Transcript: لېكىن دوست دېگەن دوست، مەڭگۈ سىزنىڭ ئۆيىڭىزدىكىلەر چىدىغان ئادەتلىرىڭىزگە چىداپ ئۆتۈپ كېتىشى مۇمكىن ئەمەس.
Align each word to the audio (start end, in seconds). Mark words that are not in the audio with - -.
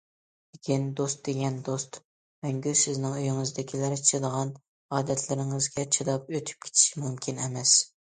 لېكىن 0.53 0.85
دوست 0.99 1.19
دېگەن 1.25 1.57
دوست، 1.65 1.99
مەڭگۈ 2.45 2.71
سىزنىڭ 2.83 3.13
ئۆيىڭىزدىكىلەر 3.17 3.93
چىدىغان 4.13 4.53
ئادەتلىرىڭىزگە 5.01 5.85
چىداپ 5.97 6.33
ئۆتۈپ 6.35 6.65
كېتىشى 6.69 7.05
مۇمكىن 7.05 7.43
ئەمەس. 7.45 7.77